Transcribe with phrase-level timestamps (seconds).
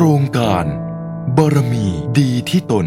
[0.00, 0.66] ครงการ
[1.38, 1.86] บารมี
[2.18, 2.86] ดีที่ตน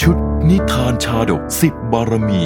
[0.00, 0.16] ชุด
[0.48, 2.44] นิทานชาดกสิบบารมี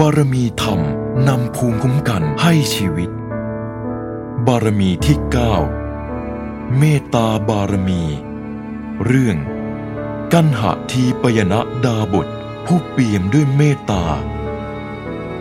[0.00, 0.80] บารมีธรรม
[1.28, 3.10] นำภูมิคุ้มกันให้ชีวิต
[4.46, 5.54] บารมีที่เก้า
[6.78, 8.02] เมตตาบารมี
[9.04, 9.36] เรื่อง
[10.32, 12.28] กันหะทีปยนะดาบท
[12.66, 14.04] ผู้เปี่ยมด้วยเมตตา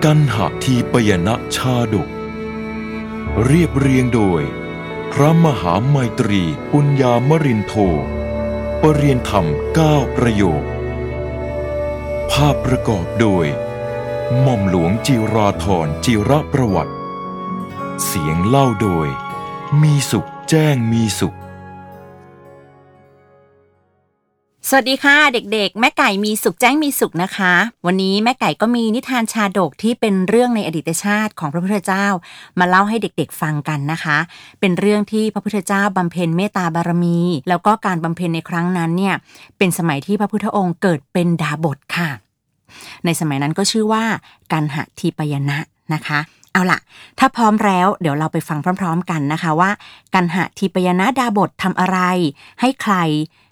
[0.04, 2.10] กันหะทีปยนะชาดก
[3.46, 4.44] เรียบเรียงโดย
[5.16, 7.74] พระมหาไมตรีปุญญามรินโท
[8.82, 10.64] ปรเรียนธรรมเก้าประโยค
[12.32, 13.46] ภาพประกอบโดย
[14.42, 16.94] หม่อมหลวงจิราธรจิระประวัติ
[18.06, 19.08] เสียงเล่าโดย
[19.82, 21.36] มีสุขแจ้งมีสุข
[24.74, 27.54] สวัสดีค่ะเด็กๆ แม่ไก่มีสุขแจ้งมีสุขนะคะ
[27.86, 32.08] วันนี้แม่ไก่ก็มีนิทานชาดกที่เป็นเรื่องในอดีตชาติของพระพุทธเจ้า
[32.60, 34.18] มาเล่าให้เด็กๆฟังกันนะคะ
[34.60, 39.16] เป็นเรื่องที่พระพุทธเจ้าบำเพ็ญเมตตาบารมี แล้วก็การบำเพ็ญในครั้งนั้นเนี่ย
[39.58, 42.10] เป็นสมัยที่พระพุทธองค์เกิดเป็นดาบทค่ะ
[43.06, 44.04] ในสมัยนั้นก็ชื่อว่า
[44.52, 45.58] การหทีปยนะ
[45.94, 46.20] นะคะ
[46.54, 46.80] เอาล่ะ
[47.20, 49.72] ถ้าพร้อมแล้วเดี๋ยวเราไปฟังพร้อม ๆ กันนะคะว่า
[50.14, 52.00] กันหะทีปยนะดาบททำอะไร
[52.62, 52.96] ให้ใคร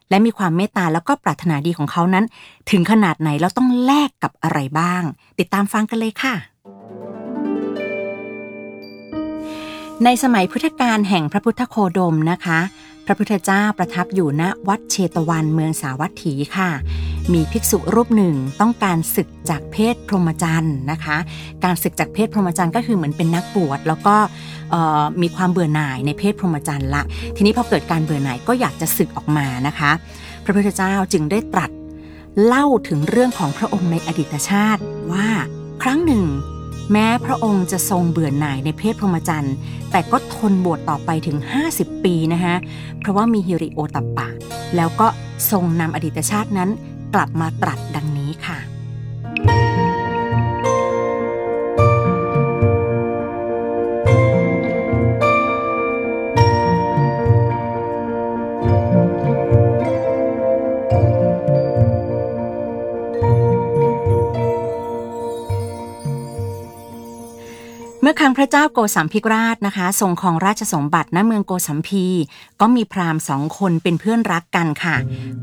[0.09, 2.25] และมีความเมตตาแล้วก็ปรารถนาดีของเขานั้น
[2.71, 5.01] ถึงขนาดไหนแล้วต้องแลกกับอะไรบ้าง
[5.39, 6.35] ติดตามฟังกันเลยค่ะ
[10.05, 12.59] ในสมัยพุทธกาลแห่งพระพุทธโคดมนะคะ
[13.09, 16.69] ระพุทธเจ้าประทับอยู่ณวัดเชตวันเมืองสาวัตถีค่ะ
[17.33, 21.17] มีภิกษุรูปหนึ่งต้องการศึกจากเพศพรหมจรรย์นะคะ
[21.63, 24.15] การศึกจากเพศพรหมจรรย์ก็คือเหมือนเป็นนักบวชแล้วก็
[25.21, 27.03] มีความเบื่อหน่ายในเพศพรหมจรรย์ละ
[27.35, 29.91] ทีนี้พอเกิดการเบื่อหน่ายก็อยากจะศึกออกมานะคะ
[30.43, 31.71] พระพุทธเจ้าจึงได้ตรัส
[32.45, 35.27] เล่าถึงเรื่องของพระองค์ในอดีตชาติว่า
[35.83, 36.23] ครั้งหนึ่ง
[36.91, 39.55] แม้พระองค์จะทรงเบื่อหน่ายในเพศพรหมจรรย์
[39.91, 41.37] แต่ก็ทนบวชต่อไปถึง
[41.71, 42.55] 50 ปีนะคะ
[42.99, 44.27] เพราะว่ามีฮิริโอตัปปะ
[44.75, 45.07] แล้วก็
[45.51, 46.69] ทรงนำอดีตชาตินั้น
[47.15, 48.57] กลับมาตรัสดังนี้ค่ะ
[68.11, 72.05] มื่อครั้งพระเจ้าโกสัมพิกราชนะคะทรงครองราชสมบัติณเมืองโกสัมพี
[72.61, 74.95] ก็มีพราหมณ์สองคนเป็นเพื่อนรักกันค่ะ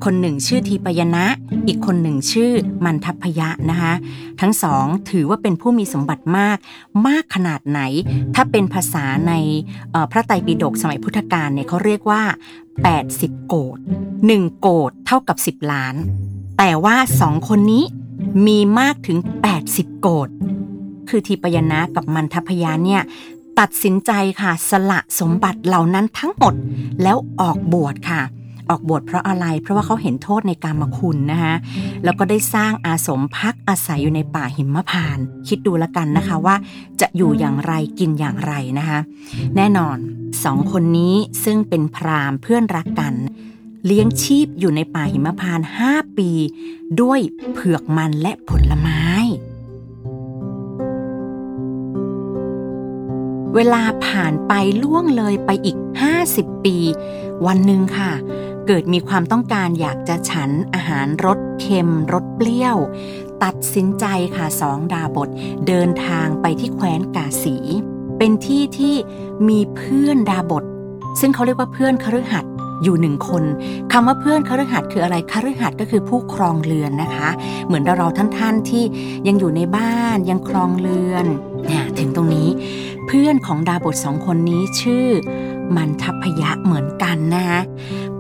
[0.04, 1.26] คนหนึ่งชื่อทีปยนะ
[1.66, 2.53] อีกคนหนึ่งชื่อ
[2.84, 3.93] มันทัพพยะนะคะ
[4.41, 6.56] ทั้งสองถือว่าเป็นผู้มีสมบัติมาก
[7.06, 7.81] มากขนาดไหน
[8.34, 9.32] ถ้าเป็นภาษาใน
[10.10, 12.22] พระไตรปิฎกสมัยพุทธกาลเนี่ยเขาเรียกว่า
[12.87, 13.78] 80 โกด
[14.19, 15.94] 1โกดเท่ากับ 10 ล้าน
[16.59, 17.84] แต่ว่าสองคนนี้
[18.47, 19.19] มีมากถึง
[19.60, 20.31] 80 โกด
[21.09, 23.03] คือทีปยนะกับมันทพยานเนี่ย
[23.59, 26.55] ตัดสินใจค่ะสละสมบัติเหล่านั้นทั้งหมด
[27.03, 28.22] แล้วออกบวชค่ะ
[28.71, 31.55] ออกบวชเพราะอะไร เพราะว่าเขาเห็นโทษในการมาคุณนะคะ
[32.05, 35.19] แล้วก็ได้สร้างอาสมพักอาศัยอยู่ในป่าหิมพาน
[35.49, 36.56] คิดดูแล้วกันนะคะว่า
[37.00, 38.99] จะอยู่อย่างไรกินอย่างไรนะคะ
[39.56, 39.97] แน่นอน
[40.44, 43.15] สองคนนี้ซึ่งเป็นพราหมเพื่อนรักกัน
[43.87, 46.31] เลี้ยงชีพอยู่ในป่าหิมพานห้าปี
[47.00, 47.21] ด้วย
[47.53, 49.00] เผือกมันและผลไม้
[53.56, 54.53] เวลาผ่านไป
[54.83, 55.77] ล่วงเลยไปอีก
[56.21, 56.77] 50 ปี
[57.47, 58.12] วันหนึ่งค่ะ
[58.67, 62.77] เกิดมีความต้องการอยากจะฉันอาหารรสเค็มรสเปรี้ยว
[63.44, 64.05] ตัดสินใจ
[64.37, 65.28] ค่ะสองดาบท
[65.69, 67.56] เดินทางไปที่แคว้นกาสี
[68.19, 68.94] เป็นที่ที่
[69.49, 70.65] มีเพื่อนดาบท
[71.21, 72.47] ซึ่งเขาเรียกว่าเพื่อนคฤหัสถ
[72.83, 73.44] อยู่หนึ่งคน
[73.93, 77.28] คำว่าเพื่อนคฤหัสถ์คืออะไรคฤหัสถ์ก็คือผู้ครองเรือนนะคะ
[77.67, 78.84] เหมือนเราเราท่านๆที่
[79.27, 81.27] ยังอยู่ในบ้านยังครองเรือน
[81.67, 82.49] เนี่ยถึงตรงนี้
[83.06, 85.09] เพื่อนของดาบทสองคนนี้ชื่อ
[85.77, 87.61] มันทัพยะเหมือนกันนะคะ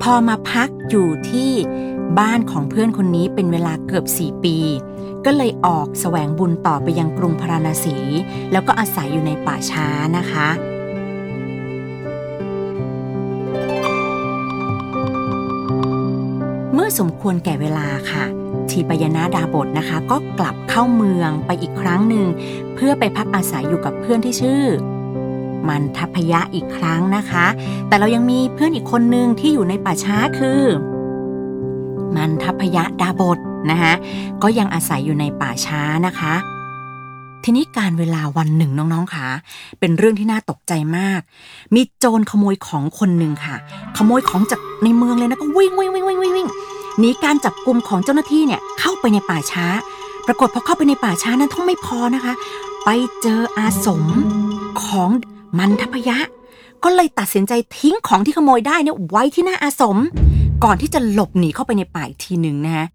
[0.02, 1.50] พอมาพักอยู่ที่
[2.18, 4.56] บ้านของเพื่อนคนนี้เป็นเวลาเกือบสี่ปี
[5.24, 7.96] ก็เลยออกแสวงบุญต่อไปยังกรุงพาราณสี
[8.52, 9.86] แล้วก็อาศัยอยู่ในป่าช้า
[10.16, 10.48] นะคะ
[16.74, 18.24] เมื่อสมควรแก่เวลาค่ะ
[18.70, 22.26] ทีปยนาดาบทนะคะ ก็กลับเข้าเมืองไปอีกครั้งหนึ่ง
[22.74, 24.64] เพื่อไปพักอาศัยอยู่กับเพื่อนที่ชื่อ
[25.68, 27.46] มันทัพยะอีกครั้งนะคะ
[27.88, 30.60] แต่เรายังมีเพื่อนอีกคนหนึ่งที่อยู่ในป่าช้าคือ
[32.16, 33.38] มันทัพยะดาบท
[33.70, 33.92] นะคะ
[34.42, 36.34] ก็ยังอาศัยอยู่ในป่าช้านะคะ
[37.44, 39.26] ทีนี้การเวลาวันหนึ่งน้องๆค่ะ
[39.80, 41.20] เป็นเรื่องที่น่าตกใจมาก
[41.74, 43.56] มีโจรขโมยของคนหนึ่งค่ะ
[43.96, 46.48] ขโมยของจากในเมืองเลยนะก็วิ่งวิ่งวิ่งวิ่งวิ่ง
[46.98, 49.66] หนีการจับกลุ่มของเจ้าหน้าที่เนี่ยเข้าไปในป่าช้า
[50.26, 52.34] ปรากฏพอเข้าไปในป่าช้านั้นท้องไม่พอนะคะ
[52.84, 52.88] ไป
[53.22, 54.02] เจออาสม
[54.82, 55.10] ของ
[55.58, 56.18] มันทพยะ
[56.84, 59.96] ก็เลยตัดสินใจทิ้งของที่ขโมยได้เนี่ยไว้ที่หน้าอาสม
[60.64, 62.86] ก่อนที่จะหลบหนีเข้าไปในป่าอีกทีหนึ่งนะฮะ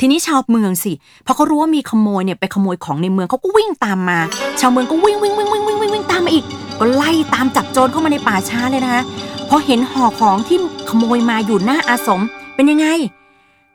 [0.00, 0.92] ทีนี้ชาวเมืองสิ
[1.26, 4.18] พอเขารู้ว่ามีขโมยเนี่ยไปขโมยของในเมืองเขาก็วิ่งตามมา
[4.60, 6.44] ชาวเมืองก็วิ่งวิ่งวิ่งวิ่งวิ่งวิ่งวิ่งตามมาอีก
[6.78, 9.02] ก็ไล่ตามจับโจรเข้ามาในป่าช้าเลยนะคะ
[9.48, 12.20] พอเห็นห่อของที่ขโมยมาอยู่หน้าอาสม
[12.60, 12.88] เป็นยังไง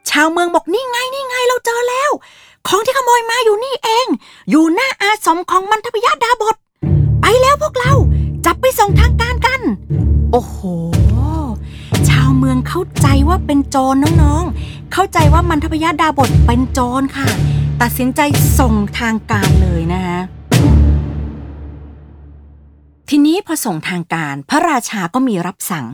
[0.10, 2.12] ชาวเมืองบอกนี่ไงนี่ไงเราเจอแล้ว
[2.68, 4.06] ของที่ขโมยมาอยู่นี่เอง
[4.50, 6.56] อยู่หน้าอาสมของมันทพยาดาบท
[7.22, 7.94] ไปแล้วพวกเรา
[8.46, 9.62] จับไปส่งทางการกัน
[10.32, 10.58] โอ้โห
[12.10, 17.28] ชาวเมืองเข้าใจว่าเป็นโจรน้องๆ เข้าใจว่ามันทพยาดาบทเป็นโจรค่ะ
[17.82, 18.22] ตัดสินใจ
[18.60, 20.20] ส่งทางการเลยนะคะ
[23.10, 25.86] ทีนี้พอส่งทางการพระราชาก็มีรับสั่ง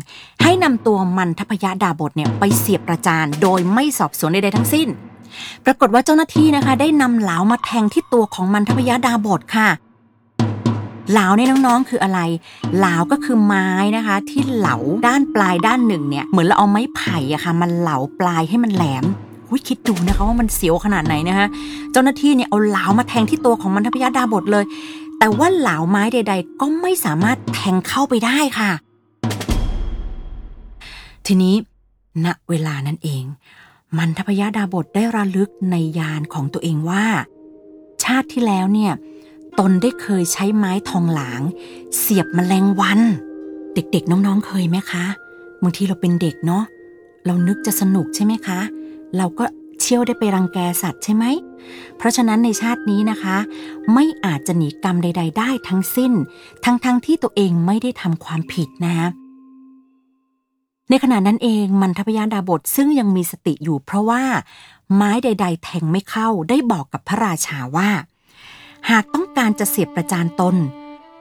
[0.44, 4.88] ให้นำตัวมันทพยาดาบทเนี่ยไปเสียบประจานโดยไม่สอบสวนใดๆทั้งสิ้น
[5.66, 9.70] ปรากฏว่าเจ้าหน้าที่นะคะ ได้นำเหลามาแทงที่ตัวของมันทพยาดาบทค่ะ
[11.12, 12.20] เหลาในน้องๆ คืออะไร
[12.78, 13.68] เหลาก็คือไม้
[13.98, 14.76] นะคะ ที่เหลา
[15.08, 19.06] ด้านปลายด้านหนึ่งเนี่ยเหมือนเราเอาไม้ไผ่อะค่ะ มันเหลาปลายให้มันแหลม
[19.48, 21.48] หุยคิดดูนะคะว่ามันเสียวขนาดไหนนะคะ
[21.92, 24.66] เจ้าหน้าที่เนี่ยเอาเหลามาแทงที่ตัวของมันทพยาดาบทเลย
[25.24, 28.72] แต่ว่าเหลาไม้ใด ๆ ก็ไม่สามารถแทงเข้าไปได้ค่ะ
[31.26, 31.56] ทีนี้
[32.26, 33.24] ณเวลานั้นเอง
[33.98, 37.06] มันทพยาดาบทได้ระลึกในยานของตัวเองว่า
[38.04, 38.94] ชาติที่แล้วเนี่ย
[39.60, 41.42] ตนได้เคยใช้ไม้ทองหลาง
[41.98, 43.00] เสียบมแมลงวัน
[43.74, 45.06] เด็กๆน้องๆเคยไหมคะ
[45.64, 46.64] บางทีเราเป็นเด็กเนาะ
[47.26, 48.60] เรานึกจะสนุกใช่ไหมคะ
[49.18, 49.46] เราก็
[49.82, 51.26] เชี่ยวได้ไปรังแกสัตว์ใช่ไหม
[51.98, 53.38] เพราะฉะนั้นในชาตินี้นะคะ
[53.94, 56.14] ไม่อาจจะหนีกรรมใด ๆ ได้ทั้งสิ้น
[56.66, 58.96] ทั้งๆทที่ตัวเองไม่ได้ทำความผิดนะ
[60.90, 64.24] ในขณะนั้นเองมันทพยาดาบทซึ่งยังมีสติอยู่ เพราะว่า
[64.96, 67.90] ไม้ใด ๆ แทงไม่เข้าได้บอกกับพระราชาว่า
[68.90, 70.56] หากต้องการจะเสียบประจานตน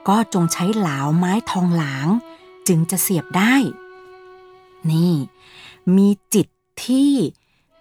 [0.07, 2.07] ก็จงใช้เหลาไม้ทองหลาง
[2.67, 3.55] จึงจะเสียบได้
[4.91, 5.13] นี่
[5.95, 6.47] มีจิต
[6.85, 7.11] ที่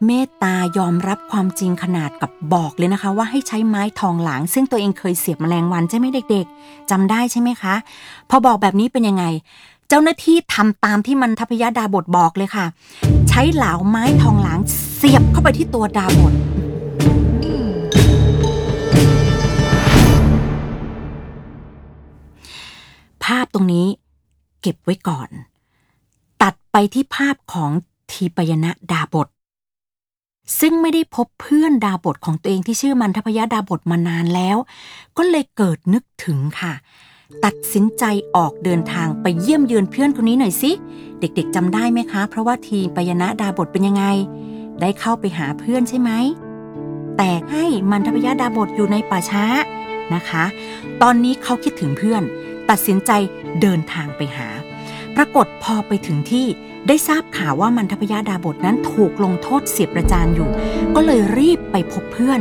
[0.06, 7.74] เมตตายอมรับความจริงขนาดกับบอกเลยนะคะ ว่าให้ใช้ไม้ทองหลาง ซึ่งตัวเองเคยเสียบแมลงวันใช่ไหมเด็ก ๆจำได้ใช่ไหมคะ
[8.30, 9.24] พอบอกแบบนี้เป็นยังไง
[9.88, 12.66] เจ้าหน้าที่ทำตามที่มันทพยาดาบทบอกเลยค่ะ
[13.28, 14.58] ใช้เหลาไม้ทองหลาง
[14.96, 16.34] เสียบเข้าไปที่ตัวดาบท
[23.24, 23.86] ภาพตรงนี้
[24.60, 25.28] เก็บไว้ก่อน
[26.42, 27.70] ตัดไปที่ภาพของ
[28.10, 29.28] ทีปยนะดาบท
[30.60, 34.56] ซึ่งไม่ได้พบเพื่อนดาบทของตัวเองที่ชื่อมันทพยาดาบทมานานแล้ว
[35.16, 36.72] ก็เลยเกิดนึกถึงค่ะ
[37.44, 38.04] ตัดสินใจ
[38.36, 40.72] ออกเดินทางไปเยี่ยมเยือนเพื่อนคนนี้หน่อยสิ
[41.20, 44.04] เด็กๆจำได้ไหมคะ เพราะว่าทีปยนะดาบทเป็นยังไง
[44.80, 46.10] ได้เข้าไปหาเพื่อนใช่ไหม
[47.16, 49.44] แต่ให้มันทพยาดาบทอยู่ในป่าช้า
[50.14, 50.44] นะคะ
[51.02, 52.22] ตอนนี้เขาคิดถึงเพื่อน
[52.70, 53.10] ตัดสินใจ
[53.60, 54.48] เดินทางไปหา
[55.16, 56.46] ปรากฏพอไปถึงที่
[56.86, 60.48] ได้ทราบข่าวว่ามันทพยาดาบทนั้นถูกลงโทษเสียประจานอยู่
[60.96, 62.40] ก็เลยรีบไปพบเพื่อน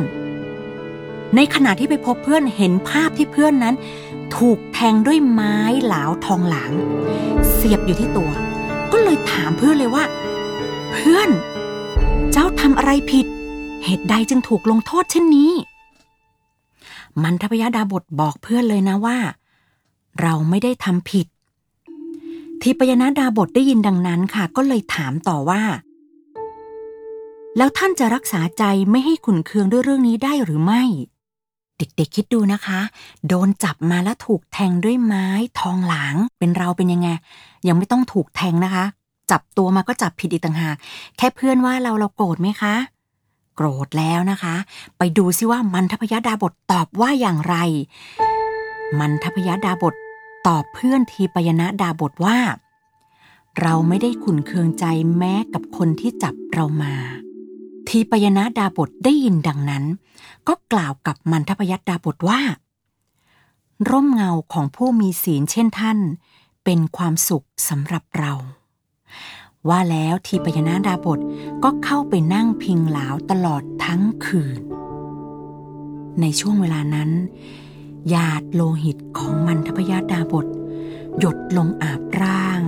[1.36, 3.76] ในขณะที่ไปพบเพื่อนเห็นภาพที่เพื่อนนั้น
[4.38, 5.58] ถูกแทงด้วยไม้
[5.88, 6.72] หลาวทองหลาง
[7.52, 8.32] เสียบอยู่ที่ตัว
[8.92, 10.04] ก็เลยถามเพื่อนเลยว่า
[10.92, 11.30] เพื่อน
[12.32, 13.26] เจ้าทำอะไรผิด
[13.84, 15.52] เหตุใดจึงถูกลงโทษเช่นนี้
[17.24, 19.18] มันทพยาดาบทบอกเพื่อนเลยนะว่า
[20.22, 21.28] เราไม่ได้ทำผิด
[22.62, 25.62] ทีปยนาดาบทได้ยินดังนั้นค่ะ ก็เลยถามต่อว่า
[27.58, 30.84] แล้วท่านจะรักษาใจไม่ให้ขุนเคืองด้วยเรื่องนี้ได้หรือไม่
[31.78, 32.80] เด็กๆคิดดูนะคะ
[33.28, 35.28] โดนจับมาแล้วถูกแทงด้วยไม้
[35.60, 37.10] ทองหลางเป็นเราเป็นยังไง
[37.68, 38.86] ยังไม่ต้องถูกแทงนะคะ
[39.32, 40.76] จับตัวมาก็จับผิดอีกต่างหาก
[41.18, 42.76] แค่เพื่อนว่าเราเราโกรธไหมคะ
[43.56, 44.56] โกรธแล้วนะคะ
[44.98, 47.56] ไปดูซิว่ามันทพยดาบทตอบว่าอย่างไร
[49.00, 49.94] มันทพยดาบท
[50.48, 52.40] ตอบเพื่อนทีปยนะดาบทว่า
[53.62, 54.86] เราไม่ได้ขุนเคืองใจ
[55.18, 56.94] แม้กับคนที่จับเรามา
[57.88, 59.84] ทีปยนะดาบทได้ยินดังนั้น
[60.48, 62.42] ก็กล่าวกับมันทพยัดดาบทว่า
[63.90, 66.00] ร่มเงาของผู้มีศีลเช่นท่าน
[66.64, 68.34] เป็นความสุขสำหรับเรา
[69.70, 71.20] ว่าแล้วทีปยนาดาบท
[71.64, 74.60] ก็เข้าไปนั่งพิงหลาวตลอดทั้งคืน
[76.22, 77.10] ในช่วงเวลานั้น
[78.10, 80.48] หยาดโลหิตของมันทพยาดาบท
[81.20, 82.62] หยดลงอาบร่าง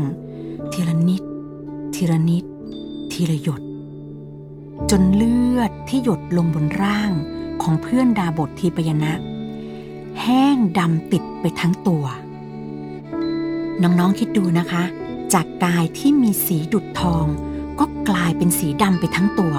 [0.71, 1.23] ทีละนิด
[1.95, 2.45] ทีละนิด
[3.11, 3.61] ทีละหยด
[4.91, 7.11] จนเลือดที่หยดลงบนร่าง
[7.61, 9.13] ของเพื่อนดาบททีปยนะ
[10.21, 12.05] แห้งดำติดไปทั้งตัว
[13.81, 14.83] น้องๆคิดดูนะคะ
[15.33, 17.25] จากกายที่มีสีดุดทอง
[17.79, 19.55] ก็กลายเป็นสีดำไปทั้งตัว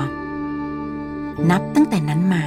[1.50, 2.44] นับตั้งแต่นั้นมา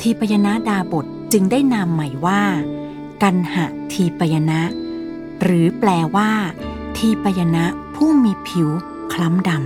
[0.00, 2.42] ทีปยนะดาบท จึงได้นามใหม่ว่า
[3.22, 4.62] กันหะทีปยนะ
[5.42, 6.30] หรือแปลว่า
[6.96, 8.68] ทีปยนะผู้มีผิว
[9.12, 9.60] คล้ำดำ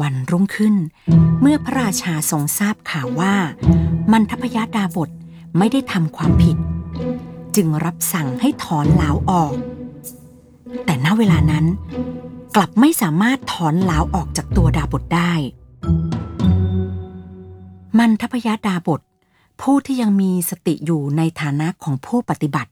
[0.00, 0.74] วันรุ่งขึ้น
[1.40, 3.34] เมื่อพระราชาทรงทราบข่าวว่า
[4.12, 5.10] มันทพยดาบท
[5.58, 6.56] ไม่ได้ทำความผิด
[7.56, 9.52] จึงรับสั่งให้ถอนหลาวออก
[10.84, 11.64] แต่ณเวลานั้น
[12.56, 15.32] กลับไม่สามารถถอนหลาวออกจากตัวดาบทได้
[17.98, 19.00] มันทพยดาบท
[19.60, 22.70] ผู้ที่ยังมีสติอยู่ในฐานะของผู้ปฏิบัติ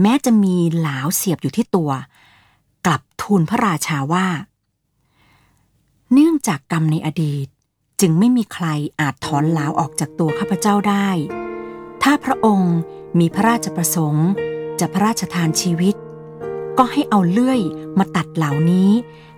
[0.00, 1.90] แม้จะมีหลาวเสียบอยู่ที่ตัว
[2.86, 4.26] กลับทูลพระราชาว่า
[6.12, 7.46] เนื่องจากกรรมในอดีต
[8.00, 8.66] จึงไม่มีใคร
[9.00, 11.08] อาจถอนหลาวออกจากตัวข้าพเจ้าได้
[12.02, 12.76] ถ้าพระองค์
[13.18, 14.28] มีพระราชประสงค์
[14.80, 15.94] จะพระราชทานชีวิต
[16.78, 17.60] ก็ให้เอาเลื่อย
[17.98, 18.90] มาตัดเหล่านี้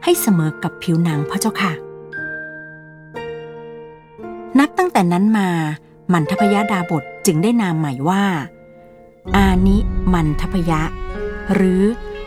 [0.04, 1.72] ให้เสมอกับผิวหนังพระเจ้าค่ะ
[4.58, 5.48] นับตั้งแต่นั้นมา
[6.12, 8.24] มันทพยดาบทจึงได้นามใหม่ว่า
[9.36, 9.76] อานิ
[10.14, 10.82] มันทพยะ
[11.54, 11.82] หรือ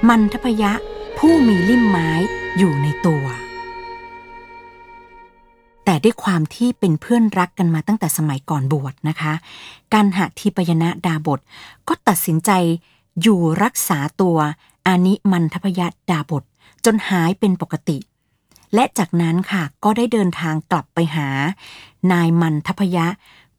[0.10, 0.72] มันทพยะ
[1.17, 2.10] ผู้มีลิ่มไม้
[2.58, 3.25] อยู่ในตัว
[5.86, 9.34] แต่ด้วยความที่เป็นเพื่อนรักกันมาตั้งแต่สมัยก่อนบวชนะคะ
[9.93, 11.39] การหาทีปยนะดาบท
[11.88, 12.51] ก็ตัดสินใจ
[13.22, 14.38] อยู่รักษาตัว
[14.87, 16.43] อานิมันทพยดาบท
[16.85, 17.97] จนหายเป็นปกติ
[18.73, 21.27] และจากนั้นค่ะก็ได้เดินทางกลับไปหา
[22.11, 23.07] นายมันทพยะ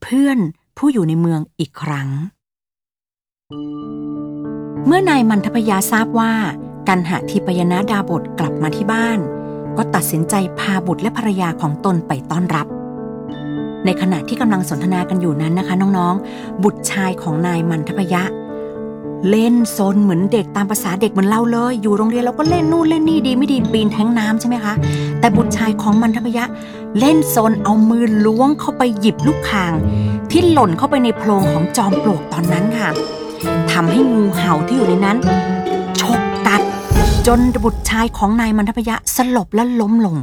[0.02, 0.38] เพื่อน
[0.76, 2.09] ผู้อยู่ในเมืองอีกครั้ง
[4.87, 6.33] เมื่อนายมันทพยาทราบว่า
[6.88, 9.19] การหาทีปยนะดาบทกลับมาที่บ้าน
[9.76, 12.66] ก็ตัดสินใจพาบุตรและภรรยาของตนไปต้อนรับ
[13.85, 18.23] ในขณะที่กำลังสนทนากันอยู่นั้นนะคะน้องๆ บุตรชายของนายมันทพยะ
[19.31, 24.75] เล่นโซนเหมือนเด็กตามภาษาเด็กเหมือนเราเลย อยู่โรงเรียนเราก็เล่นนู่นเล่นนี่ดีไม่ดีปีนแทงน้ำใช่ไหมคะ
[25.21, 26.45] แต่บุตรชายของมันทพยะ
[26.99, 29.73] เล่นโซนเอามือล้วงเข้าไปหยิบลูกคาง
[30.31, 32.88] ที่หล่นเข้าไปในโพรงของจอมปลวกตอนนั้นค่ะ
[33.73, 35.16] ทำให้งูเห่าที่อยู่ในนั้น
[36.00, 36.62] ชกกัด
[37.26, 40.16] จนบุตรชายของนายมันทพยะสลบและล้มลง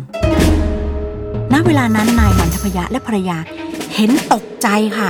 [1.53, 3.37] ณเวลานั้นนายมันทพยะและภรรยา
[3.95, 4.67] เห็นตกใจ
[4.97, 5.09] ค่ะ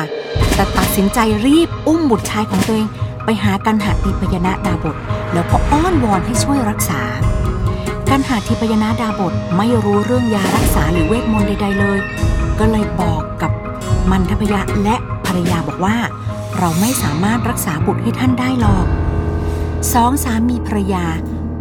[0.55, 2.89] แต่ตัดสินใจรีบอุ้มบุตรชายของตัวเอง
[3.25, 4.95] ไปหากันหาทีพยนะดาบท
[5.33, 7.01] แล้วก็อ้อนวอนให้ช่วยรักษา
[8.09, 11.99] กันหาทีพยนะดาบทไม่รู้เรื่องยารักษาหรือเวทมนต์ใด ๆ เลย
[12.59, 13.51] ก็เลยบอกกับ
[14.11, 15.97] มันทพยะและภรรยาบอกว่า
[16.57, 18.85] เราไม่สามารถรักษาบุตรให้ท่านได้หรอก
[19.93, 21.05] สองสามีภรรยา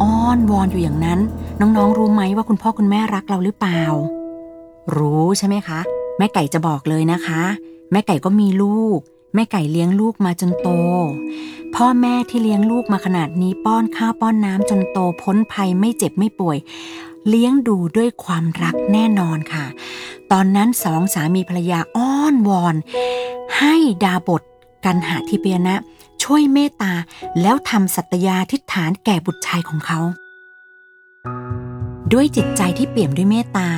[0.01, 1.19] อ้อนวอนอยู่อย่างนั้น
[1.59, 3.81] น้องๆรู้ไหมว่าคุณพ่อคุณแม่รักเราหรือเปล่า
[4.97, 5.79] รู้ใช่ไหมคะ
[6.17, 7.41] แม่ไก่จะบอกเลยนะคะ
[7.91, 8.99] แม่ไก่ก็มีลูก
[9.33, 10.69] แม่ไก่เลี้ยงลูกมาจนโต
[11.75, 16.57] พ่อแม่ที่เลี้ยงลูกมาขนาดนี้ป้อนข้าวป้อนน้ำจนโตพ้นภัยไม่เจ็บไม่ป่วย
[17.29, 19.65] เลี้ยงดูด้วยความรักแน่นอนค่ะ
[20.31, 22.75] ตอนนั้นสองสามีภรรยาอ้อนวอน
[23.57, 24.43] ให้ดาบท
[24.85, 25.75] กันหาทิเปียนะ
[26.23, 26.93] ช่วยเมตตา
[27.41, 29.99] แล้วทำสัตยาทิฏฐานแก่บุตรชายของเขา
[32.13, 33.69] ด้วยจิตใจที่เปี่ยมด้วยเมตตา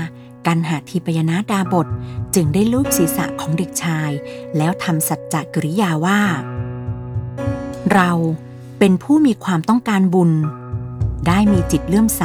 [0.48, 1.88] กันหาทีปยนาดาบท
[2.36, 4.12] จึงได้ลูบศีรษะของเด็กชาย
[4.58, 6.22] แล้วทำสัจจกริยาว่า
[7.94, 8.12] เรา
[8.80, 10.32] เป็นผู้มีความต้องการบุญ
[11.28, 12.24] ได้มีจิตเลื่อมใส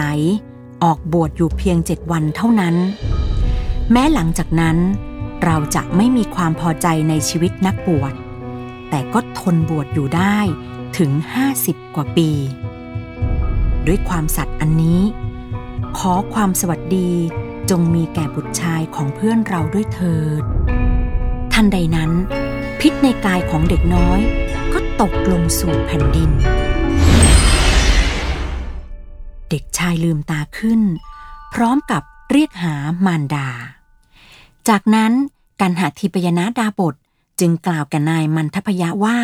[0.82, 2.75] ออกบวชอยู่เพียงเจ็ดวันเท่านั้น
[3.92, 4.76] แม้หลังจากนั้น
[5.44, 8.14] เราจะไม่มีความพอใจในชีวิตนักบวช
[8.90, 10.38] แต่ก็ทนบวชอยู่ได้
[10.98, 11.10] ถึง
[11.54, 12.30] 50 กว่าปี
[13.87, 15.00] ด้วยความสัตย์อันนี้
[15.98, 17.10] ขอความสวัสดี
[17.71, 20.43] จงมีแก่บุตรชายของเพื่อนเราด้วยเถิด
[21.53, 22.11] ทันใดนั้น
[22.81, 24.21] พิษในกายของเด็กน้อย
[24.73, 26.31] ก็ตกลงสู่แผ่นดิน
[29.50, 30.81] เด็กชายลืมตาขึ้น
[31.55, 32.75] พร้อมกับเรียกหา
[33.07, 33.49] มารดา
[34.69, 35.12] จากนั้น
[35.61, 36.95] การหาทีปยนาดาบท
[37.41, 39.19] จึงกล่าวแก่นายมันทพยะว่า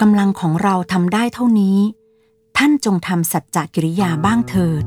[0.00, 1.78] กำลังของเราทำได้เท่านี้
[2.56, 4.84] ท่านจงทำสัจจกิริยาบ้างเถิด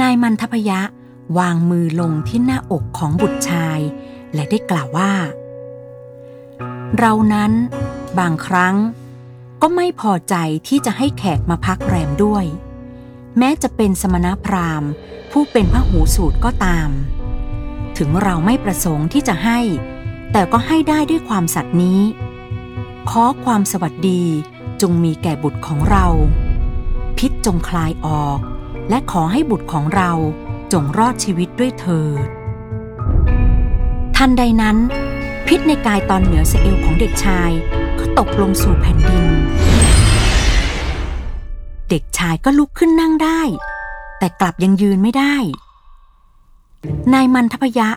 [0.00, 0.80] นายมันทพยะ
[1.38, 3.80] วางมือลงที่หน้าอกของบุตรชาย
[4.34, 5.12] และได้กล่าวว่า
[6.98, 7.52] เรานั้น
[8.18, 8.76] บางครั้ง
[9.62, 10.34] ก็ไม่พอใจ
[10.68, 12.44] ที่จะให้แขกมาพักแรมด้วย
[13.38, 14.90] แม้จะเป็นสมณพราหมณ์
[15.30, 16.90] ผู้เป็นพระหูสูตรก็ตาม
[17.98, 19.60] ถึงเราไม่ประสงค์ที่จะให้
[20.32, 22.00] แต่ก็ให้ได้ด้วยความสัตย์นี้
[23.10, 24.24] ขอความสวัสดี
[24.82, 26.06] จงมีแก่บุตรของเรา
[27.18, 28.38] พิษจงคลายออก
[28.90, 30.10] และขอให้บุตรของเรา
[30.72, 32.26] จงรอดชีวิตด้วยเถิด
[34.16, 34.76] ทันใดนั้น
[35.46, 37.50] พิษในกายตอนเหนือเสเอลของเด็กชาย
[37.98, 39.24] ก็ตกลงสู่แผ่นดิน
[41.90, 43.40] เด็กชายก็ลุกขึ้นนั่งได้
[44.18, 45.34] แต่กลับยังยืนไม่ได้
[47.12, 47.88] นายมันทพยะ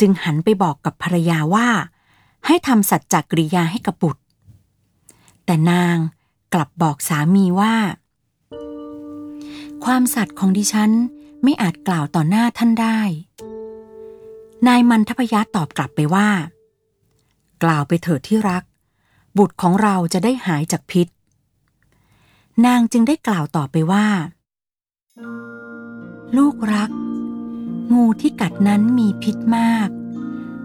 [0.00, 1.68] จึงหันไปบอกกับภรรยาว่า
[2.46, 4.22] ให้ทำสัจจกริยาให้กับบุตร
[5.44, 5.96] แต่นาง
[6.54, 7.74] กลับบอกสามีว่า
[9.84, 10.92] ความสัตย์ของดิฉัน
[11.42, 13.00] ไม่อาจกล่าวต่อหน้าท่านได้
[14.66, 16.28] นายมันทพยะตอบกลับไปว่า
[17.62, 18.62] กล่าวไปเถิดที่รัก
[19.36, 21.06] บุตรของเราจะได้หายจากพิษ
[22.66, 24.06] นางจึงได้กล่าวต่อไปว่า
[26.36, 26.90] ลูกรัก
[27.94, 29.88] งูที่กัดนั้นมีพิษมาก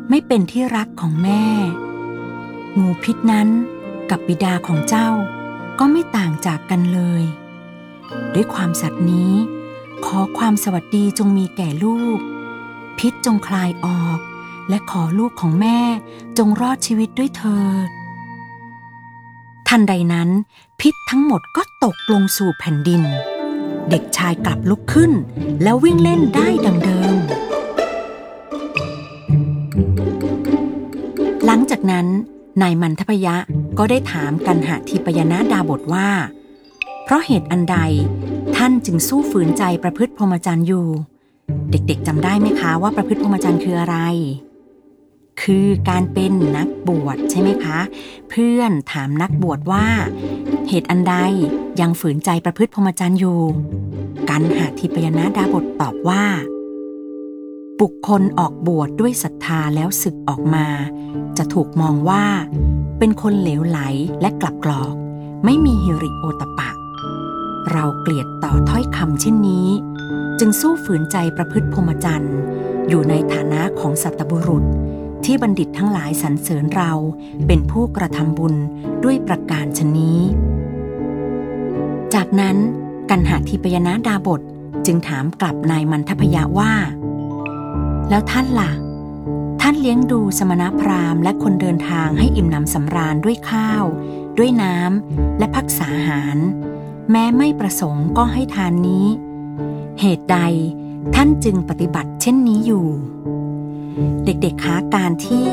[0.10, 1.46] ไม่เป็นที่รักของแม่
[2.80, 3.50] งูพิษนั้น
[4.10, 5.10] กับบิดาของเจ้า
[5.80, 7.24] ก็ไม่ต่างจากกันเลย
[8.34, 9.34] ด้วยความสัตย์นี้
[10.06, 12.20] ขอความสวัสดีจงมีแก่ลูก
[13.00, 14.20] พิษจงคลายออก
[14.70, 15.80] และขอลูกของแม่
[16.38, 17.90] จงรอดชีวิตด้วยเถิด
[19.68, 20.30] ทันใดนั้น
[20.82, 23.02] พิษทั้งหมดก็ตกลงสู่แผ่นดิน
[23.90, 25.12] เด็กชายกลับลุกขึ้น
[25.64, 27.16] แล้ววิ่งเล่นได้ดังเดิม
[31.46, 32.08] หลังจากนั้น
[32.62, 33.36] นายมันทพยะ
[33.78, 36.10] ก็ได้ถามกันหาทิปยนาดาบทว่า
[37.04, 37.78] เพราะเหตุอันใด
[38.56, 40.88] ท่านจึงสู้ฝืนใจประพฤติพรหมจรรย์อยู่
[41.72, 43.98] เด็กๆจำได้ไหมคะว่าประพฤติพรหมจรรย์คืออะไร
[45.42, 47.80] คือการเป็นนักบวชใช่ไหมคะ
[48.30, 49.88] เพื่อนถามนักบวชว่า
[50.70, 51.16] เหตุอันใด
[51.82, 53.40] ยังฝืนใจประพฤติพรหมจรรย์อยู่
[54.30, 56.24] กันหาทิปยนาดาบทตอบว่า
[57.82, 60.68] บุคคลออกบวชดด้วยศรัทธาแล้วศึกออกมา
[61.38, 62.24] จะถูกมองว่า
[63.00, 63.80] เป็นคนเหลวไหล
[64.22, 64.96] และกลับกรอก
[65.46, 66.70] ไม่มีฮิริโอตปะ
[67.72, 69.68] เราเกลียดต่อถ้อยคำเช่นนี้
[70.40, 72.38] จึงสู้ฝืนใจประพฤติพรหมจรรย์
[72.88, 74.64] อยู่ในฐานะของสัตบุรุษ
[75.26, 76.92] ที่บัณฑิตทั้งหลายสรรเสริญเรา
[77.48, 78.56] เป็นผู้กระทำบุญ
[79.04, 80.20] ด้วยประการชนนี้
[82.14, 82.58] จากนั้น
[83.10, 84.42] กันหาทิปยนาดาบท
[84.86, 86.74] จึงถามกลับนายมันทพยะว่า
[88.10, 88.72] แล้วท่านล่ะ
[89.62, 93.84] ท่านเลี้ยงดูสมณพราหมณ์และคนเดินทางให้อิ่มหนำสำราญด้วยข้าว
[94.38, 96.38] ด้วยน้ำและพักษาหาร
[97.10, 99.06] แม้ไม่ประสงค์ก็ให้ทานนี้
[100.00, 100.38] เหตุใด
[101.16, 102.88] ท่านจึงปฏิบัติเช่นนี้อยู่
[104.26, 105.48] เด็กๆคะการที่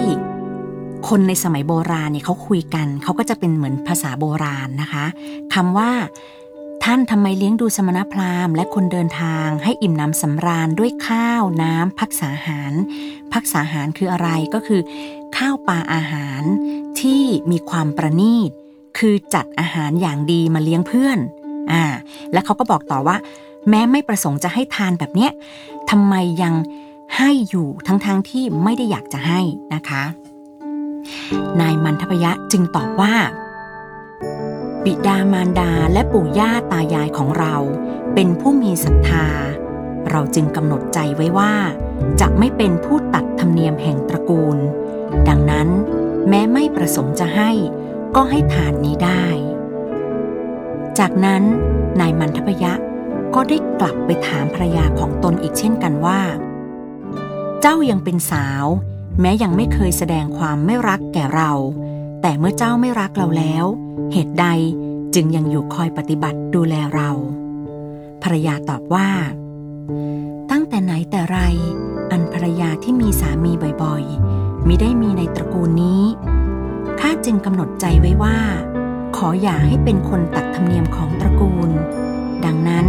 [1.09, 5.05] คนในสมัยโบราณเนี่ยเขาคุยกัน เขาก็จะเป็นเหมือนภาษาโบราณนะคะ
[5.55, 5.93] คำว่า
[6.85, 12.73] ท่านทำไมเลี้ยงดูสมณพราหมณ์และคนเดินทางให้อิ่มหนำสำราญด้วยข้าวน้ำพักษาหาร
[13.33, 14.81] พักษาหารคืออะไรก็คือ
[15.37, 16.43] ข้าวปลาอาหาร
[17.01, 18.51] ที่มีความประณีต
[18.99, 21.19] คือจัดอาหารอย่างดีมาเลี้ยงเพื่อน
[21.73, 21.85] อ่า
[22.33, 23.17] แล้วเขาก็บอกต่อว่า
[23.69, 25.31] แม้ไม่ประสงค์จะให้ทานแบบเนี้ย
[25.91, 26.55] ทำไมยัง
[27.17, 29.41] ให้อยู่ทั้งๆทที่ไม่ได้อยากจะให้
[29.75, 30.03] นะคะ
[31.61, 33.15] นายมันทพยะจึงตอบว่า
[34.85, 37.55] บิดามารดาและปู่ย่าตายายของเรา
[38.15, 39.27] เป็นผู้มีศรัทธา
[40.11, 41.53] เราจึงกำหนดใจไว้ว่า
[42.21, 44.59] จะไม่เป็นผู้ตัดธรรมเนียมแห่งตระกูล
[45.29, 45.69] ดังนั้น
[46.29, 47.51] แม้ไม่ประสงค์จะให้
[48.17, 49.27] ก็ให้ทานนี้ได้
[50.99, 51.43] จากนั้น
[52.01, 52.73] นายมันทพยะ
[53.35, 56.21] ก็ได้กลับไปถามภรรยาของตนอีกเช่นกันว่า
[57.61, 58.65] เจ้ายังเป็นสาว
[59.21, 61.53] แม้ยังไม่เคยแสดงความไม่รักแก่เรา
[62.23, 63.65] แต่เมื่อเจ้าไม่รักเราแล้ว
[64.13, 64.47] เหตุใด
[65.15, 67.11] จึงยังอยู่คอยปฏิบัติดูแลเรา
[68.23, 69.09] ภรรยาตอบว่า
[70.51, 71.39] ตั้งแต่ไหนแต่ไร
[72.11, 76.03] อันภรรยาที่มีสามีบ่อยๆมิได้มีในตระกูลนี้
[77.01, 78.39] ข้าจึงกำหนดใจไว้ว่า
[79.23, 81.71] ขออย่าให้เป็นคนตัดธรรมเนียมของตระกูล
[82.45, 82.87] ดังนั้น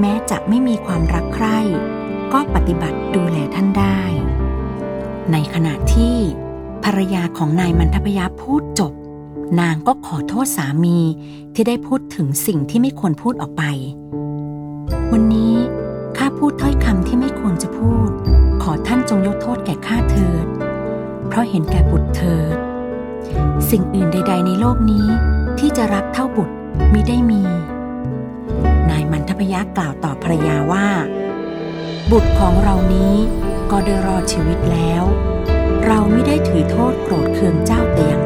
[0.00, 1.58] แม้จะไม่มีความรักใคร่
[2.32, 4.00] ก็ปฏิบัติดูแลท่านได้
[5.32, 6.16] ในขณะที่
[6.84, 8.92] ภรรยาของนายมันทพยาพูดจบ
[9.60, 10.98] นางก็ขอโทษสามี
[11.54, 13.62] ที่ได้พูดถึงสิ่งที่ไม่ควรพูดออกไป
[15.12, 15.54] วันนี้
[16.16, 18.10] ข้าพูดถ้อยคำที่ไม่ควรจะพูด
[18.62, 20.46] ขอท่านจงยกโทษแก่ข้าเถิด
[21.28, 22.56] เพราะเห็นแก่บุตรเถิด
[23.70, 25.06] สิ่งอื่นใด ๆ ในโลกนี้
[25.58, 26.54] ที่จะรักเท่าบุตร
[26.92, 27.42] มิได้มี
[28.90, 30.88] นายมันทพยักกล่าวต่อภรรยาว่า
[32.10, 33.14] บุตรของเรานี้
[33.70, 35.04] ก็ได้รอดชีวิตแล้ว
[35.86, 38.21] เราไม่ได้ถือโทษโกรธเคืองเจ้าแต่อย่าง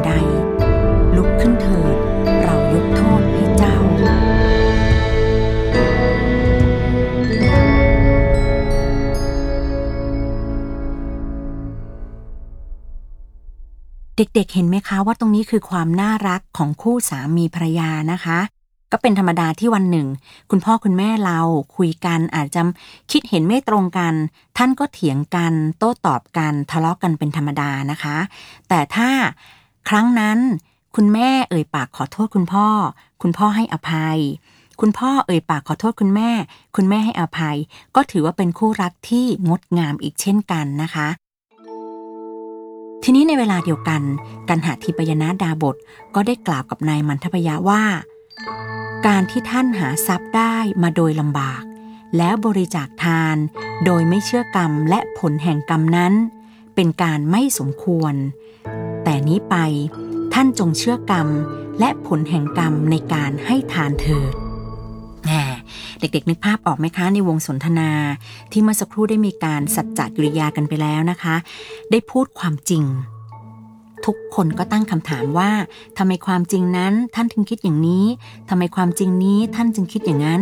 [14.17, 18.39] เด็กๆ เห็นไหมคะว่าตรงนี้คือความน่ารักของคู่สามีภรรยานะคะ
[18.91, 20.07] ก็เป็นธรรมดาที่วันหนึ่ง
[20.51, 21.39] คุณพ่อคุณแม่เรา
[21.77, 22.61] คุยกันอาจจะ
[23.11, 24.13] คิดเห็นไม่ตรงกัน
[24.57, 28.17] ท่านก็เถียงกันโต้ตอบกันทะเลาะกกันเป็นธรรมดานะคะ
[28.69, 29.09] แต่ถ้า
[29.89, 30.37] ครั้งนั้น
[30.95, 32.67] คุณแม่เอ่ยปากขอโทษคุณพ่อ
[33.21, 34.17] คุณพ่อให้อภัย
[34.81, 36.31] คุณพ่อเอ่ยปากขอโทษคุณแม่
[36.75, 37.57] คุณแม่ให้อภัย
[37.95, 41.07] ก็ถือว่าเป็นคู่รักที่งดงามอีกเช่นกันนะคะ
[43.09, 44.01] ทีนี้ในเวลาเดียวกัน
[44.49, 45.75] กันหาทิปยนาดาบท
[46.15, 47.83] ก็ได้กล่าวกับนายมันทพยะว่า
[49.07, 51.63] การที่ท่านหาทรัพย์ได้มาโดยลำบาก
[52.17, 53.35] แล้วบริจาคทาน
[53.85, 56.13] โดยไม่เชื่อกรรมและผลแห่งกรรมนั้น
[56.75, 58.13] เป็นการไม่สมควร
[59.03, 59.55] แต่นี้ไป
[60.33, 61.27] ท่านจงเชื่อกรรม
[61.79, 64.46] และผลแห่งกรรมในการให้ทานเถิด
[65.99, 67.89] เด็กๆนึกภาพออกไหมคะ ในวงสนทนา
[68.51, 71.35] ที่เมื่อสักครู่ได้มีการสัจจกิริยากันไปแล้วนะคะ
[71.91, 72.83] ได้พูดความจริง
[74.05, 75.51] ทุกคนก็ตั้งคำถามว่า
[75.97, 78.05] ทำไมความจริงนั้นท่านถึงคิดอย่างนี้
[78.49, 80.41] ทำไมความจริงนี้ท่านจึงคิดอย่างนั้น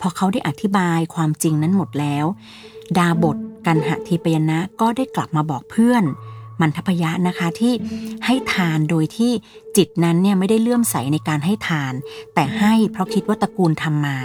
[0.00, 2.24] พอเขาได้อธิบายความจริงนั้นหมดแล้ว
[2.98, 3.36] ดาบท
[3.66, 6.04] กันหะทีปยนะก็ได้กลับมาบอกเพื่อน
[6.62, 7.72] มันทพยะนะคะที่
[8.24, 9.32] ให้ทานโดยที่
[9.76, 11.92] จิตนั้นเนี่ยไม่ได้เลื่อมใสในการให้ทาน
[12.34, 14.16] แต่ให้เพราะคิดว่าตระกูลทำมา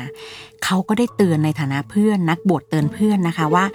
[0.63, 3.65] เขาก็ได้เตือนในฐานะเพื่อนนักบวชเตือนเพื่อนนะคะว่า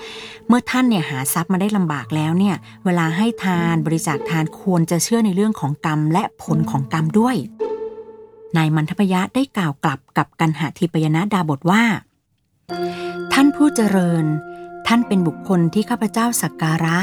[0.48, 7.36] เมื่อท่านเนี่ยหาทรัพย์มาได้ลำบากแล้วเนี่ยเวลาให้ทานบริจาคทานควรจะเชื่อในเรื่องของกรรมและผลของกรรมด้วย
[8.56, 11.84] นายมันทพยะได้กล่าวกลับกับกันหาทีปยนะดาบทว่า
[13.32, 14.24] ท่านผู้เจริญ
[14.86, 16.98] ท่านเป็นบุคคลที่ข้าพเจ้าสักการะ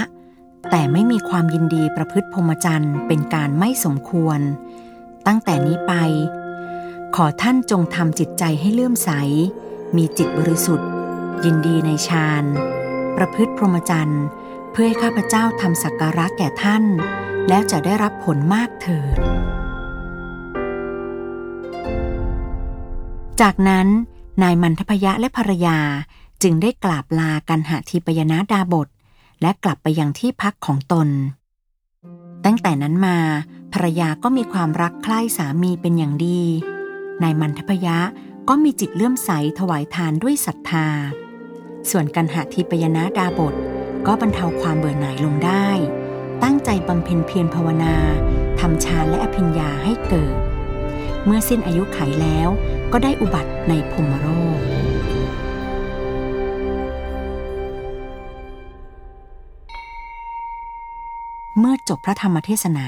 [0.69, 4.39] แต่ไม่มีความยินดีประพฤติพรหมจรรย์เป็นการไม่สมควร
[5.28, 5.93] ตั้งแต่นี้ไป
[7.15, 9.10] ขอท่านจงทำจิตใจให้เลื่อมใส
[9.95, 10.89] มีจิตบริสุทธิ์
[11.45, 12.45] ยินดีในฌาน
[13.17, 14.24] ประพฤติพรหมจรรย์
[14.72, 16.84] เพื่อให้ข้าพเจ้าทำสักการะแก่ท่าน
[17.48, 19.17] แล้วจะได้รับผลมากเถิด
[23.41, 23.88] จากนั้น
[24.41, 25.80] นายมันทพยะและภรรยา
[26.43, 28.88] จึงได้กราบลากันหาทีปยนาดาบท
[29.41, 31.08] และกลับไปยังที่พักของตน
[32.45, 33.17] ตั้งแต่นั้นมา
[33.73, 36.41] ภรรยาก็มีความรักใคร่สามีเป็นอย่างดี
[37.23, 37.97] นายมันทพยะ
[38.49, 40.88] ก็มีจิตเลื่อมใสถวายทานด้วยศรัทธา
[41.89, 43.56] ส่วนกันหาทีปยนะดาบท
[44.08, 45.67] ก็บรรเทาความเบื่อหน่ายลงได้
[46.43, 47.95] ตั้งใจบำเพ็ญเพียรภาวนา
[48.60, 50.36] ทำฌานและอภิญญาให้เกิด
[51.25, 52.49] เมื่อสิ้นอายุไขแล้ว
[52.91, 54.60] ก็ได้อุบัติในภมโรค
[61.57, 62.88] เมื่อจบพระธรรมเทศนา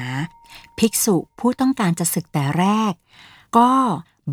[0.78, 2.94] ภิกษุผู้ต้องการจะศึกแต่แรก
[3.58, 3.72] ก็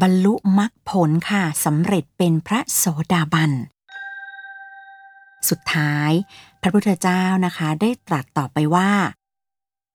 [0.02, 3.50] บรรลุมรรคผลค่ะสำเร็จเป็นพระโสดาบัน
[5.48, 6.10] สุดท้าย
[6.62, 8.90] พระพุทธเจ้านะคะได้ตรัสต่อไปว่า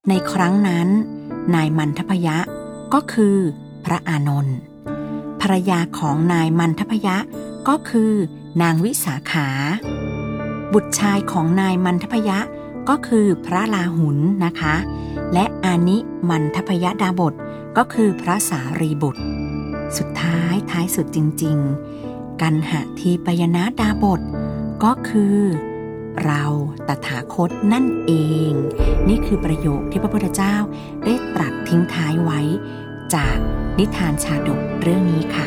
[0.09, 0.87] ในครั้งนั้น
[1.55, 2.37] นายมันทพยะ
[2.93, 3.37] ก็คือ
[3.85, 4.57] พระอานนท์
[5.41, 7.17] ภรรยาของนายมันทพยะ
[7.67, 8.13] ก็คือ
[8.61, 9.47] นางวิสาขา
[10.73, 12.39] บุตรชายของนายมันทพยะ
[12.89, 14.75] ก็คือพระลาหุนนะคะ
[15.33, 15.97] และอานิ
[16.29, 17.33] มันทพยดาบท
[17.77, 19.23] ก็คือพระสารีบุตร
[19.97, 21.57] สุดท้ายท้ายสุดจริง
[21.99, 24.21] ๆ กันหะทีปยนาดาบท
[24.83, 25.37] ก็คือ
[26.25, 26.43] เรา
[26.87, 28.13] ตถาคตนั่นเอ
[28.49, 28.51] ง
[29.07, 30.55] นี่คือประโยคที่พระพุทธเจ้า
[31.05, 32.41] ได้ตรัสทิ้งท้ายไว้
[33.15, 33.37] จาก
[33.77, 35.45] นิทานชาดกเรื่องนี้ค่ะ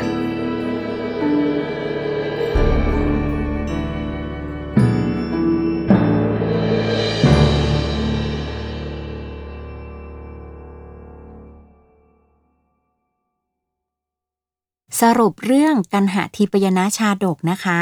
[15.01, 17.79] สรุปเรื่องกันหาทีปยนาชาดกนะคะ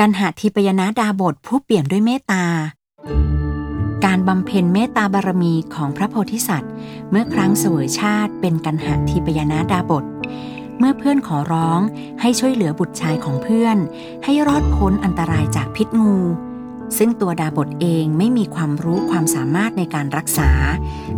[0.00, 2.44] กันหาทีปยนาดาบทผู้เปี่ยมด้วยเมตตา
[4.04, 6.72] การบำเพ็ญเมตตาบารมีของพระโพธิสัตว์
[7.10, 10.04] เมื่อครั้งเสวยชาติเป็นกันหาทีปยนาดาบท
[10.78, 11.80] เมื่อเพื่อนขอร้อง
[12.20, 13.76] ให้ช่วยเหลือบุตรชายของเพื่อน
[14.24, 16.16] ให้รอดพ้นอันตรายจากพิษงู
[16.98, 20.50] ซึ่งตัวดาบทเองไม่มีความรู้ความสามารถในการรักษา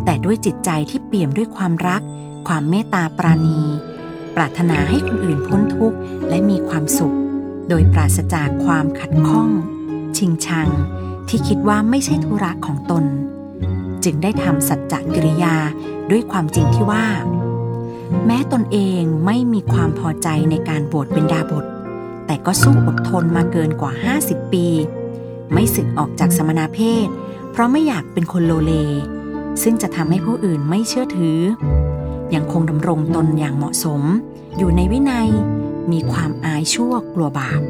[0.04, 2.02] แต่ด้วยจิตใจที่เปี่ยมด้วยความรัก
[2.48, 3.60] ความเมตตาปราณี
[4.36, 7.16] ปรารถนาให้คนอื่นพ้นทุกข์และมีความสุข
[7.68, 9.50] โดยปราศจากความขัดข้อง
[10.16, 10.68] ชิงชัง
[11.28, 13.04] ที่คิดว่าไม่ใช่ธุระของตน
[14.04, 15.56] จึงได้ทำสัจจกิริยา
[16.10, 17.06] ด้วยความจริงที่ว่า
[18.26, 21.64] แม้ตนเองไม่มีความพอใจในการบวชเป็นดาบท
[22.26, 24.66] แต่ก็สู้อดทนมาเกินกว่า 50 ปี
[25.52, 27.08] ไม่สึกออกจากสมณเพศ
[27.50, 28.72] เพราะไม่อยากเป็นคนโลเล
[29.62, 31.40] ซึ่งจะทำให้ผู้อื่นไม่เชื่อถือ
[32.34, 34.02] ยังคงดำรงตนอย่างเหมาะสม
[34.58, 35.28] อยู่ในวินัย
[35.92, 37.60] มีความอายชั่วกลัวบาป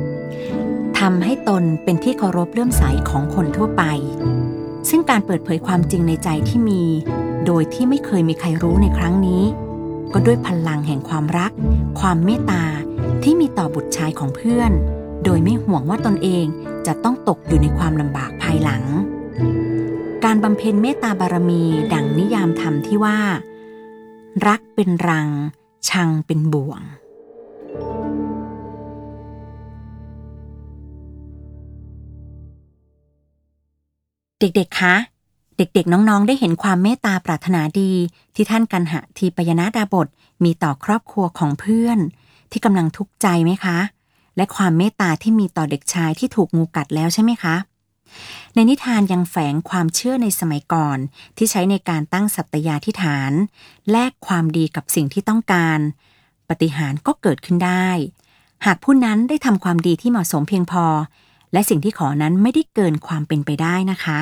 [0.98, 3.82] ทำให้ตนเป็นที่เคารพเลื่อมใสของคนทั่วไป
[4.88, 6.82] ซึ่งการเปิดเผยความจริงในใจที่มี
[7.46, 9.42] โดยที่ไม่เคยมีใครรู้ในครั้งนี้
[10.12, 11.52] ก็ด้วยพลังแห่งความรัก
[12.00, 12.64] ความเมตตา
[13.22, 14.70] ที่มีต่อบุตรชายของเพื่อน
[15.24, 16.46] โดยไม่ห่วงว่าตนเอง
[16.86, 18.82] จะต้องตกอยู่ในความลำบากภายหลัง
[20.24, 21.62] การบำเพ็ญเมตตาบารมี
[21.94, 23.18] ดังนิยามธรรมที่ว่า
[24.46, 25.28] รักเป็นรัง
[25.88, 26.82] ชังเป็นบ่วง
[34.40, 34.94] เด็กๆ คะ
[35.56, 37.92] เด็กๆ น้องๆ ได้เห็นความเมตตาปรารถนาดี
[38.34, 40.08] ที่ท่านกันหะทีปยนาดาบท
[40.44, 41.98] มีต่อครอบครัวของเพื่อน
[42.50, 43.78] ที่กำลังทุกข์ใจไหมคะ
[44.36, 47.54] และความเมตตาที่มีต่อเด็กชายที่ถูกงูกัดแล้วใช่ไหมคะ
[48.54, 50.98] ในนิทานยังแฝงความเชื่อในสมัยก่อน
[51.36, 53.32] ที่ใช้ในการตั้งสัตยาธิฐาน
[53.90, 55.78] แลกความดีกับสิ่งที่ต้องการ
[56.48, 57.88] ปฏิหารก็เกิดขึ้นได้
[58.66, 60.86] หากผู้นั้นได้ทำความดีที่เหมาะสมเพียงพอ
[61.52, 64.20] และสิ่งที่ขอนั้นไม่ได้เกินความเป็นไปได้นะคะ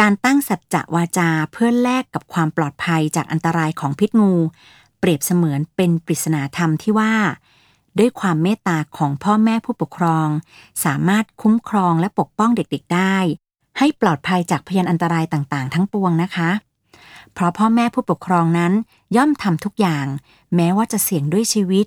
[0.00, 4.34] การตั้งสัจจะวาจาเพื่อแลกกับความปลอดภัยจากอันตรายของพิษงู
[4.98, 7.12] เปรียบเสมือนเป็นปริศนาธรรมที่ว่า
[7.98, 10.28] ด้วยความเมตตาของพ่อแม่ผู้ปกครอง
[10.84, 13.16] สามารถคุ้มครองและปกป้องเด็กๆได้
[13.78, 16.50] ให้ปลอดภัยจากพยานอันตรายต่างๆ ทั้งปวงนะคะ
[17.34, 18.72] เพราะพ่อแม่ผู้ปกครองนั้น
[19.16, 20.06] ย่อมทำทุกอย่าง
[20.56, 21.86] แม้ว่าจะเสี่ยงด้วยชีวิต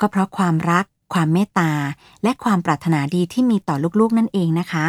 [0.00, 1.72] ก็เพราะความรัก ความเมตตา
[2.22, 4.86] และความปรารถนาดีที่มีต่อลูกๆนั่นเองนะคะ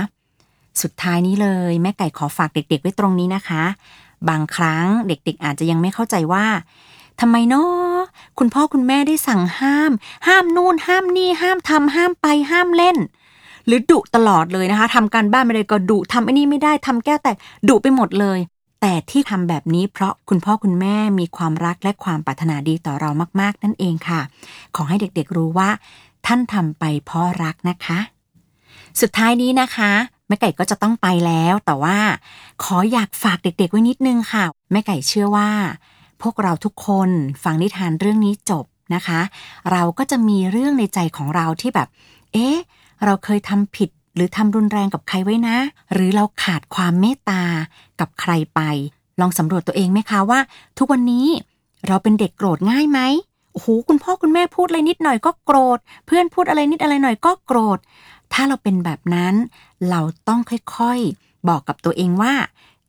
[0.81, 3.63] สุดท้ายนี้เลยแม่ไก่ขอฝากเด็ก ๆ ไว้ตรงนี้นะคะ
[4.29, 6.45] บางครั้งเด็กๆอาจจะยังไม่เข้าใจว่า
[7.19, 7.97] ทำไมเนาะ
[8.39, 9.91] คุณพ่อคุณแม่ได้สั่งห้าม
[10.27, 12.97] ห้ามนู่น ห้ามนี่ ห้ามทำห้ามไปห้ามเล่น
[13.65, 17.35] หรือดุตลอดเลยนะคะทำการบ้านไม่ได้ก็ดุทำไอ้นี่ไม่ได้ทำแก้วแตก
[17.67, 18.39] ดุไปหมดเลย
[18.81, 23.09] แต่ที่ทำแบบนี้เพราะคุณพ่อคุณแม่มีความรักและความปรารถนาดีต่อเรา
[23.41, 24.21] มาก ๆ นั่นเองค่ะ
[24.75, 25.69] ขอให้เด็กๆรู้ว่า
[26.25, 27.99] ท่านทำไปเพราะรักนะคะ
[29.01, 29.91] สุดท้ายนี้นะคะ
[30.27, 31.97] แม่ไก่ก็จะต้องไปแล้วแต่ว่า
[32.63, 35.49] ขออยากฝากเด็กๆไว้นิดนึงค่ะแม่ไก่เชื่อว่า
[36.21, 37.09] พวกเราทุกคน
[37.43, 39.19] ฟังนิทานเรื่องนี้จบนะคะ
[39.71, 41.87] เราก็จะมีเรื่องในใจของเราที่แบบ
[42.33, 42.57] เอ๊ะ
[43.05, 45.57] เราเคยทำผิดหรือทำรุนแรงกับใครไว้นะ
[45.93, 47.43] หรือเราขาดความเมตตา
[47.99, 48.61] กับใครไป
[49.19, 50.39] ลองสำรวจตัวเองไหมคะว่า
[50.77, 51.27] ทุกวันนี้
[51.87, 52.99] เราเป็นเด็กโกรธง่ายไหม
[53.53, 57.79] โอ้โหคุณพ่อคุณแม่พูดอะไรนิดหน่อยก็โกรธ เพื่อนพูดอะไรนิดอะไรหน่อยก็โกรธ
[58.33, 59.35] ถ้าเราเป็นแบบนั้น
[59.89, 60.41] เราต้อง
[60.77, 62.33] ค่อยๆ บอกกับตัวเองว่า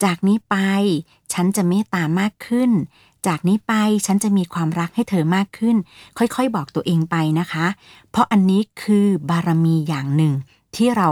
[0.05, 0.57] จากนี้ไป
[1.33, 2.71] ฉันจะเมตตามากขึ้น
[3.27, 3.73] จากนี้ไป
[4.07, 5.77] ฉันจะมีความรักให้เธอมากขึ้น
[6.19, 7.67] ค่อยๆบอกตัวเองไปนะคะ
[8.11, 10.33] เพราะอันนี้คือบารมีอย่างหนึ่ง
[10.77, 11.09] ที่เรา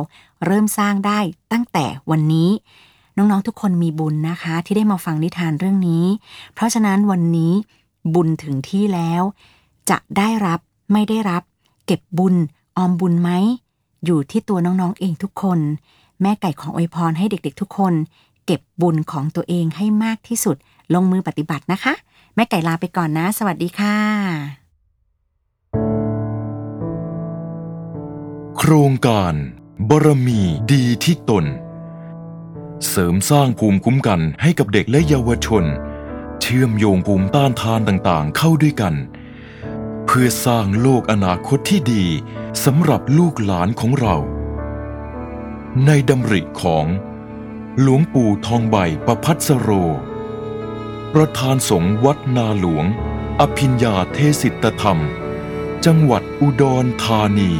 [0.46, 1.18] เริ่มสร้างได้
[1.52, 2.50] ตั้งแต่วันนี้
[3.16, 6.04] น้องๆทุกคนมีบุญนะคะ ที่ได้มาฟังนิทานเรื่องนี้
[6.54, 7.52] เพราะฉะนั้นวันนี้
[8.14, 9.22] บุญถึงที่แล้ว
[9.90, 10.60] จะได้รับ
[10.92, 11.42] ไม่ได้รับ
[11.86, 12.34] เก็บบุญ
[12.76, 13.30] ออมบุญไหม
[14.04, 15.58] อยู่ที่ตัวน้องๆเองทุกคน
[16.22, 17.94] แม่ไก่ของอวยพรให้เด็กๆทุกคน
[18.46, 20.56] เก็บบุญของตัวเองให้มากที่สุด
[20.94, 21.94] ลงมือปฏิบัตินะคะ
[22.34, 23.96] แม่ไก่ลาไปก่อนนะ สวัสดีค่ะ
[28.58, 29.34] โครงการ
[29.90, 30.40] บารมี
[30.72, 31.44] ดีที่ตน
[32.88, 35.64] เสริมสร้างภูมิคุ้มกันให้กับเด็กและเยาวชน
[36.40, 38.94] เชื่อมโยงภูมิต้านทานต่างๆ เข้าด้วยกัน
[40.06, 42.04] เพื่อสร้างโลกอนาคตที่ดี
[42.64, 44.16] สำหรับลูกหลานของเรา
[45.86, 46.86] ในดำริของ
[47.80, 49.70] หลวงปู่ทองใบประพัสโร
[51.20, 52.86] ประธานสงฆ์วัดนาหลวง
[53.40, 54.98] อภิญญาเทศิตธรรม
[55.86, 57.52] จังหวัดอุดรธานี